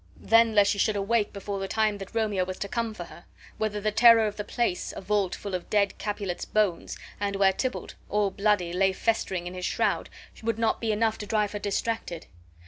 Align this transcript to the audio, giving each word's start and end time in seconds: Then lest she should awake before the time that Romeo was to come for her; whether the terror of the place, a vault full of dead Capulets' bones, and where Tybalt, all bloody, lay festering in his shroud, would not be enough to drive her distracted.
Then 0.17 0.55
lest 0.55 0.71
she 0.71 0.79
should 0.79 0.95
awake 0.95 1.31
before 1.31 1.59
the 1.59 1.67
time 1.67 1.99
that 1.99 2.15
Romeo 2.15 2.43
was 2.43 2.57
to 2.57 2.67
come 2.67 2.95
for 2.95 3.03
her; 3.03 3.25
whether 3.59 3.79
the 3.79 3.91
terror 3.91 4.25
of 4.25 4.35
the 4.35 4.43
place, 4.43 4.91
a 4.97 4.99
vault 4.99 5.35
full 5.35 5.53
of 5.53 5.69
dead 5.69 5.99
Capulets' 5.99 6.43
bones, 6.43 6.97
and 7.19 7.35
where 7.35 7.53
Tybalt, 7.53 7.93
all 8.09 8.31
bloody, 8.31 8.73
lay 8.73 8.93
festering 8.93 9.45
in 9.45 9.53
his 9.53 9.63
shroud, 9.65 10.09
would 10.41 10.57
not 10.57 10.81
be 10.81 10.91
enough 10.91 11.19
to 11.19 11.27
drive 11.27 11.51
her 11.51 11.59
distracted. 11.59 12.25